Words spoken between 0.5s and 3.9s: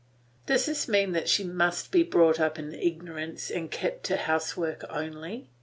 this mean that she must be brought up in ignorance and